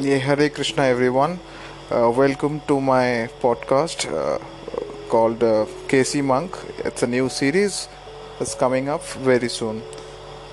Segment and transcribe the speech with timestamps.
[0.00, 1.40] Yeah, Hare Krishna, everyone.
[1.90, 4.38] Uh, welcome to my podcast uh,
[5.08, 6.56] called uh, KC Monk.
[6.84, 7.88] It's a new series.
[8.38, 9.82] It's coming up very soon.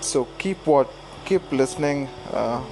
[0.00, 0.88] So keep what
[1.26, 2.62] keep listening uh,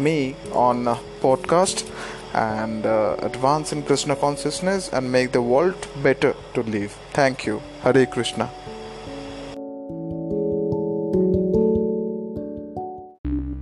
[0.00, 1.88] me on uh, podcast
[2.34, 6.90] and uh, advance in Krishna consciousness and make the world better to live.
[7.12, 7.62] Thank you.
[7.82, 8.50] Hare Krishna.